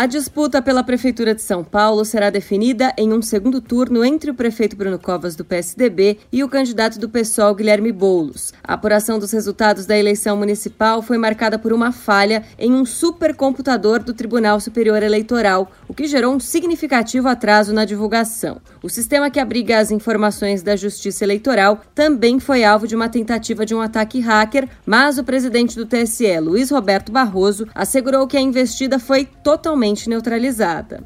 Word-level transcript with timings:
A 0.00 0.06
disputa 0.06 0.62
pela 0.62 0.82
Prefeitura 0.82 1.34
de 1.34 1.42
São 1.42 1.62
Paulo 1.62 2.06
será 2.06 2.30
definida 2.30 2.90
em 2.96 3.12
um 3.12 3.20
segundo 3.20 3.60
turno 3.60 4.02
entre 4.02 4.30
o 4.30 4.34
prefeito 4.34 4.74
Bruno 4.74 4.98
Covas, 4.98 5.36
do 5.36 5.44
PSDB, 5.44 6.16
e 6.32 6.42
o 6.42 6.48
candidato 6.48 6.98
do 6.98 7.06
PSOL, 7.06 7.54
Guilherme 7.54 7.92
Boulos. 7.92 8.54
A 8.64 8.72
apuração 8.72 9.18
dos 9.18 9.30
resultados 9.30 9.84
da 9.84 9.98
eleição 9.98 10.38
municipal 10.38 11.02
foi 11.02 11.18
marcada 11.18 11.58
por 11.58 11.70
uma 11.70 11.92
falha 11.92 12.42
em 12.58 12.72
um 12.72 12.86
supercomputador 12.86 14.02
do 14.02 14.14
Tribunal 14.14 14.58
Superior 14.58 15.02
Eleitoral, 15.02 15.70
o 15.86 15.92
que 15.92 16.06
gerou 16.06 16.34
um 16.34 16.40
significativo 16.40 17.28
atraso 17.28 17.74
na 17.74 17.84
divulgação. 17.84 18.58
O 18.82 18.88
sistema 18.88 19.28
que 19.28 19.38
abriga 19.38 19.78
as 19.78 19.90
informações 19.90 20.62
da 20.62 20.76
Justiça 20.76 21.24
Eleitoral 21.24 21.78
também 21.94 22.40
foi 22.40 22.64
alvo 22.64 22.88
de 22.88 22.96
uma 22.96 23.10
tentativa 23.10 23.66
de 23.66 23.74
um 23.74 23.82
ataque 23.82 24.18
hacker, 24.18 24.66
mas 24.86 25.18
o 25.18 25.24
presidente 25.24 25.76
do 25.76 25.84
TSE, 25.84 26.40
Luiz 26.40 26.70
Roberto 26.70 27.12
Barroso, 27.12 27.68
assegurou 27.74 28.26
que 28.26 28.38
a 28.38 28.40
investida 28.40 28.98
foi 28.98 29.26
totalmente 29.26 29.89
neutralizada. 30.08 31.02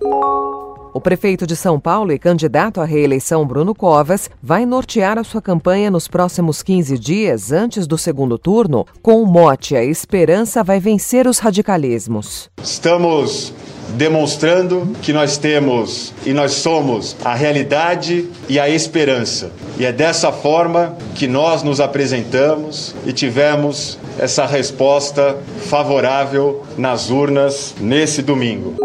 O 0.93 1.01
prefeito 1.01 1.45
de 1.45 1.56
São 1.56 1.80
Paulo 1.80 2.12
e 2.12 2.19
candidato 2.20 2.80
à 2.80 2.84
reeleição, 2.84 3.45
Bruno 3.45 3.74
Covas, 3.74 4.30
vai 4.41 4.65
nortear 4.65 5.19
a 5.19 5.24
sua 5.24 5.43
campanha 5.43 5.91
nos 5.91 6.07
próximos 6.07 6.62
15 6.62 6.97
dias, 6.97 7.51
antes 7.51 7.84
do 7.84 7.98
segundo 7.98 8.38
turno, 8.38 8.87
com 9.02 9.20
o 9.20 9.27
mote 9.27 9.74
A 9.74 9.84
Esperança 9.84 10.62
vai 10.62 10.79
vencer 10.79 11.27
os 11.27 11.41
radicalismos. 11.41 12.48
Estamos 12.62 13.52
demonstrando 13.97 14.88
que 15.02 15.12
nós 15.12 15.37
temos 15.37 16.12
e 16.24 16.32
nós 16.32 16.52
somos 16.52 17.16
a 17.24 17.35
realidade 17.35 18.29
e 18.48 18.60
a 18.60 18.69
esperança. 18.69 19.51
E 19.76 19.85
é 19.85 19.93
dessa 19.93 20.30
forma 20.30 20.96
que 21.16 21.26
nós 21.26 21.65
nos 21.65 21.80
apresentamos 21.80 22.95
e 23.04 23.13
tivemos 23.13 23.98
essa 24.18 24.46
resposta 24.46 25.37
favorável 25.68 26.65
nas 26.79 27.10
urnas 27.10 27.74
nesse 27.80 28.23
domingo. 28.23 28.76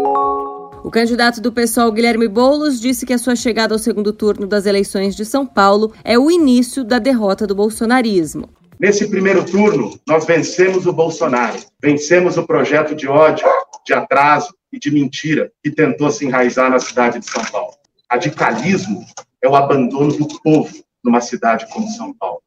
O 0.82 0.90
candidato 0.90 1.40
do 1.40 1.52
PSOL, 1.52 1.92
Guilherme 1.92 2.26
Boulos, 2.26 2.80
disse 2.80 3.04
que 3.04 3.12
a 3.12 3.18
sua 3.18 3.36
chegada 3.36 3.74
ao 3.74 3.78
segundo 3.78 4.12
turno 4.12 4.46
das 4.46 4.66
eleições 4.66 5.14
de 5.14 5.24
São 5.24 5.46
Paulo 5.46 5.92
é 6.02 6.18
o 6.18 6.30
início 6.30 6.82
da 6.82 6.98
derrota 6.98 7.46
do 7.46 7.54
bolsonarismo. 7.54 8.48
Nesse 8.78 9.08
primeiro 9.08 9.44
turno, 9.44 9.98
nós 10.08 10.24
vencemos 10.24 10.86
o 10.86 10.92
Bolsonaro, 10.92 11.58
vencemos 11.82 12.38
o 12.38 12.46
projeto 12.46 12.94
de 12.94 13.06
ódio, 13.06 13.46
de 13.86 13.92
atraso 13.92 14.54
e 14.72 14.78
de 14.78 14.90
mentira 14.90 15.52
que 15.62 15.70
tentou 15.70 16.10
se 16.10 16.24
enraizar 16.24 16.70
na 16.70 16.78
cidade 16.78 17.20
de 17.20 17.30
São 17.30 17.44
Paulo. 17.44 17.74
Radicalismo 18.10 19.04
é 19.42 19.48
o 19.48 19.54
abandono 19.54 20.16
do 20.16 20.26
povo 20.42 20.74
numa 21.04 21.20
cidade 21.20 21.66
como 21.70 21.86
São 21.88 22.14
Paulo. 22.14 22.40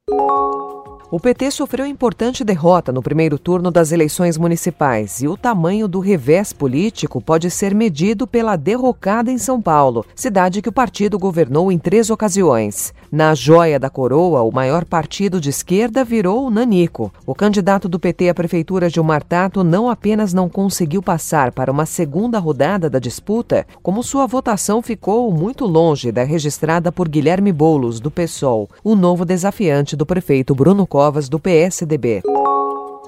O 1.14 1.20
PT 1.20 1.52
sofreu 1.52 1.86
importante 1.86 2.44
derrota 2.44 2.92
no 2.92 3.00
primeiro 3.00 3.38
turno 3.38 3.70
das 3.70 3.92
eleições 3.92 4.36
municipais 4.36 5.22
e 5.22 5.28
o 5.28 5.38
tamanho 5.38 5.88
do 5.88 6.00
revés 6.00 6.52
político 6.52 7.22
pode 7.22 7.52
ser 7.52 7.76
medido 7.76 8.26
pela 8.26 8.56
derrocada 8.56 9.30
em 9.30 9.38
São 9.38 9.62
Paulo, 9.62 10.04
cidade 10.16 10.60
que 10.60 10.70
o 10.70 10.72
partido 10.72 11.20
governou 11.20 11.72
em 11.72 11.78
três 11.78 12.10
ocasiões. 12.10 12.96
Na 13.12 13.36
joia 13.36 13.80
da 13.80 13.92
coroa, 13.92 14.42
o 14.42 14.52
maior 14.52 14.86
partido 14.86 15.40
de 15.40 15.52
esquerda 15.52 16.04
virou 16.04 16.48
o 16.48 16.50
Nanico. 16.50 17.14
O 17.28 17.36
candidato 17.36 17.88
do 17.88 18.00
PT 18.00 18.30
à 18.30 18.34
prefeitura, 18.34 18.90
Gilmar 18.90 19.22
Tato, 19.22 19.64
não 19.64 19.92
apenas 19.92 20.34
não 20.34 20.50
conseguiu 20.50 21.04
passar 21.04 21.52
para 21.52 21.72
uma 21.72 21.86
segunda 21.86 22.40
rodada 22.40 22.90
da 22.90 22.98
disputa, 22.98 23.68
como 23.84 24.02
sua 24.02 24.26
votação 24.26 24.82
ficou 24.82 25.32
muito 25.32 25.64
longe 25.68 26.12
da 26.12 26.24
registrada 26.24 26.92
por 26.92 27.08
Guilherme 27.08 27.52
Boulos, 27.52 28.00
do 28.00 28.10
PSOL, 28.10 28.68
o 28.84 28.96
novo 28.96 29.24
desafiante 29.24 29.96
do 29.96 30.08
prefeito 30.08 30.56
Bruno 30.56 30.88
Costa 30.88 31.03
Covas, 31.04 31.28
do 31.28 31.38
PSDB. 31.38 32.22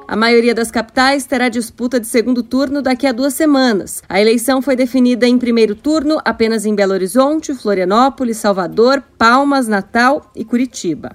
A 0.05 0.17
maioria 0.17 0.53
das 0.53 0.69
capitais 0.69 1.23
terá 1.25 1.47
disputa 1.47 1.97
de 1.97 2.05
segundo 2.05 2.43
turno 2.43 2.81
daqui 2.81 3.07
a 3.07 3.13
duas 3.13 3.33
semanas. 3.33 4.03
A 4.09 4.19
eleição 4.19 4.61
foi 4.61 4.75
definida 4.75 5.25
em 5.25 5.37
primeiro 5.37 5.75
turno 5.75 6.19
apenas 6.25 6.65
em 6.65 6.75
Belo 6.75 6.91
Horizonte, 6.91 7.55
Florianópolis, 7.55 8.35
Salvador, 8.35 9.01
Palmas, 9.17 9.69
Natal 9.69 10.29
e 10.35 10.43
Curitiba. 10.43 11.13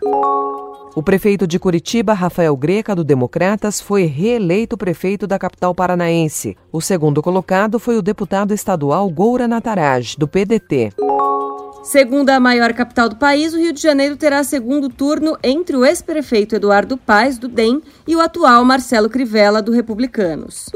O 0.97 1.03
prefeito 1.03 1.47
de 1.47 1.59
Curitiba, 1.59 2.15
Rafael 2.15 2.57
Greca, 2.57 2.97
do 2.97 3.05
Democratas, 3.05 3.79
foi 3.79 4.07
reeleito 4.07 4.75
prefeito 4.79 5.27
da 5.27 5.39
capital 5.39 5.75
paranaense. 5.75 6.57
O 6.73 6.81
segundo 6.81 7.21
colocado 7.21 7.79
foi 7.79 7.99
o 7.99 8.03
deputado 8.03 8.55
estadual 8.55 9.07
Goura 9.11 9.47
Nataraj, 9.47 10.17
do 10.17 10.27
PDT. 10.27 10.95
Segundo 11.83 12.29
a 12.29 12.39
maior 12.39 12.75
capital 12.75 13.09
do 13.09 13.17
país, 13.17 13.55
o 13.55 13.59
Rio 13.59 13.73
de 13.73 13.81
Janeiro 13.81 14.15
terá 14.15 14.45
segundo 14.45 14.91
turno 14.91 15.39
entre 15.43 15.75
o 15.77 15.85
ex-prefeito 15.85 16.55
Eduardo 16.55 16.99
Paes, 16.99 17.39
do 17.39 17.49
DEM, 17.49 17.81
e 18.07 18.15
o 18.15 18.21
atual 18.21 18.63
Marcelo 18.67 19.09
Crivella, 19.09 19.63
do 19.63 19.73
Republicanos. 19.73 20.67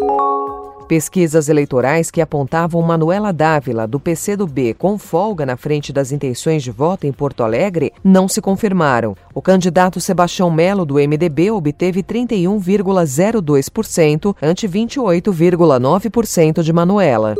Pesquisas 0.88 1.50
eleitorais 1.50 2.10
que 2.10 2.22
apontavam 2.22 2.80
Manuela 2.80 3.32
Dávila, 3.32 3.86
do 3.86 4.00
PCdoB, 4.00 4.72
com 4.74 4.98
folga 4.98 5.44
na 5.44 5.58
frente 5.58 5.92
das 5.92 6.10
intenções 6.10 6.62
de 6.62 6.70
voto 6.70 7.06
em 7.06 7.12
Porto 7.12 7.42
Alegre, 7.42 7.92
não 8.02 8.26
se 8.26 8.40
confirmaram. 8.40 9.14
O 9.34 9.42
candidato 9.42 10.00
Sebastião 10.00 10.50
Melo, 10.50 10.86
do 10.86 10.94
MDB, 10.94 11.50
obteve 11.50 12.02
31,02% 12.02 14.34
ante 14.42 14.66
28,9% 14.66 16.62
de 16.62 16.72
Manuela. 16.72 17.34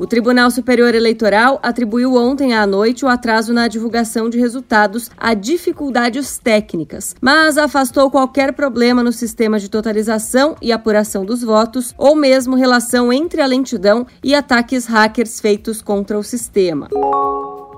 O 0.00 0.06
Tribunal 0.06 0.50
Superior 0.50 0.94
Eleitoral 0.94 1.60
atribuiu 1.62 2.14
ontem 2.14 2.54
à 2.54 2.66
noite 2.66 3.04
o 3.04 3.08
atraso 3.08 3.52
na 3.52 3.68
divulgação 3.68 4.30
de 4.30 4.38
resultados 4.38 5.10
a 5.14 5.34
dificuldades 5.34 6.38
técnicas, 6.38 7.14
mas 7.20 7.58
afastou 7.58 8.10
qualquer 8.10 8.54
problema 8.54 9.02
no 9.02 9.12
sistema 9.12 9.60
de 9.60 9.68
totalização 9.68 10.56
e 10.62 10.72
apuração 10.72 11.22
dos 11.22 11.42
votos 11.42 11.94
ou 11.98 12.16
mesmo 12.16 12.56
relação 12.56 13.12
entre 13.12 13.42
a 13.42 13.46
lentidão 13.46 14.06
e 14.24 14.34
ataques 14.34 14.86
hackers 14.86 15.38
feitos 15.38 15.82
contra 15.82 16.18
o 16.18 16.22
sistema. 16.22 16.88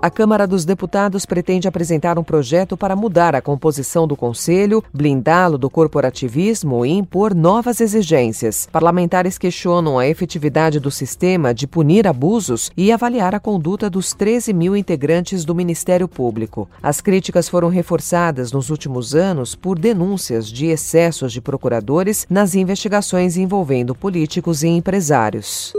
A 0.02 0.10
Câmara 0.10 0.48
dos 0.48 0.64
Deputados 0.64 1.24
pretende 1.24 1.68
apresentar 1.68 2.18
um 2.18 2.24
projeto 2.24 2.76
para 2.76 2.96
mudar 2.96 3.36
a 3.36 3.40
composição 3.40 4.04
do 4.04 4.16
Conselho, 4.16 4.82
blindá-lo 4.92 5.56
do 5.56 5.70
corporativismo 5.70 6.84
e 6.84 6.90
impor 6.90 7.32
novas 7.32 7.80
exigências. 7.80 8.68
Parlamentares 8.72 9.38
questionam 9.38 10.00
a 10.00 10.08
efetividade 10.08 10.80
do 10.80 10.90
sistema 10.90 11.54
de 11.54 11.68
punir 11.68 12.08
abusos 12.08 12.72
e 12.76 12.90
avaliar 12.90 13.32
a 13.32 13.38
conduta 13.38 13.88
dos 13.88 14.12
13 14.12 14.52
mil 14.52 14.76
integrantes 14.76 15.44
do 15.44 15.54
Ministério 15.54 16.08
Público. 16.08 16.68
As 16.82 17.00
críticas 17.00 17.48
foram 17.48 17.68
reforçadas 17.68 18.50
nos 18.50 18.70
últimos 18.70 19.14
anos 19.14 19.54
por 19.54 19.78
denúncias 19.78 20.48
de 20.48 20.66
excessos 20.66 21.32
de 21.32 21.40
procuradores 21.40 22.26
nas 22.28 22.56
investigações 22.56 23.36
envolvendo 23.36 23.94
políticos 23.94 24.64
e 24.64 24.68
empresários. 24.68 25.72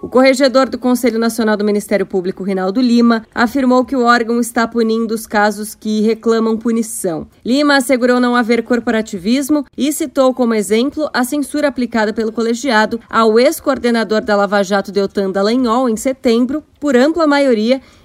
O 0.00 0.08
corregedor 0.08 0.68
do 0.68 0.78
Conselho 0.78 1.18
Nacional 1.18 1.56
do 1.56 1.64
Ministério 1.64 2.06
Público, 2.06 2.44
Rinaldo 2.44 2.80
Lima, 2.80 3.26
afirmou 3.34 3.84
que 3.84 3.96
o 3.96 4.04
órgão 4.04 4.38
está 4.38 4.66
punindo 4.66 5.12
os 5.12 5.26
casos 5.26 5.74
que 5.74 6.00
reclamam 6.02 6.56
punição. 6.56 7.26
Lima 7.44 7.76
assegurou 7.76 8.20
não 8.20 8.36
haver 8.36 8.62
corporativismo 8.62 9.66
e 9.76 9.92
citou 9.92 10.32
como 10.32 10.54
exemplo 10.54 11.10
a 11.12 11.24
censura 11.24 11.66
aplicada 11.66 12.12
pelo 12.12 12.30
colegiado 12.30 13.00
ao 13.10 13.40
ex-coordenador 13.40 14.20
da 14.20 14.36
Lava 14.36 14.62
Jato 14.62 14.92
Deltan 14.92 15.32
Dallagnol 15.32 15.88
em 15.88 15.96
setembro, 15.96 16.62
por 16.78 16.96
ampla 16.96 17.26
maioria, 17.26 17.80